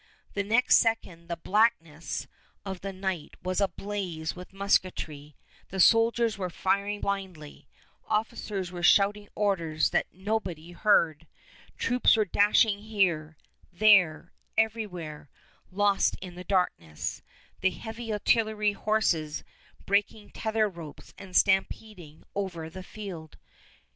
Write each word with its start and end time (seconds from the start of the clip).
The 0.33 0.41
next 0.41 0.77
second 0.77 1.27
the 1.27 1.35
blackness 1.37 2.25
of 2.65 2.81
the 2.81 2.91
night 2.91 3.35
was 3.43 3.61
ablaze 3.61 4.35
with 4.35 4.51
musketry; 4.51 5.35
the 5.69 5.79
soldiers 5.79 6.39
were 6.39 6.49
firing 6.49 7.01
blindly; 7.01 7.67
officers 8.07 8.71
were 8.71 8.81
shouting 8.81 9.29
orders 9.35 9.91
that 9.91 10.11
nobody 10.11 10.71
heard; 10.71 11.27
troops 11.77 12.17
were 12.17 12.25
dashing 12.25 12.79
here, 12.79 13.37
there, 13.71 14.33
everywhere, 14.57 15.29
lost 15.71 16.15
in 16.19 16.33
the 16.33 16.43
darkness, 16.43 17.21
the 17.59 17.69
heavy 17.69 18.11
artillery 18.11 18.71
horses 18.71 19.43
breaking 19.85 20.31
tether 20.31 20.67
ropes 20.67 21.13
and 21.19 21.35
stampeding 21.35 22.23
over 22.33 22.71
the 22.71 22.81
field. 22.81 23.37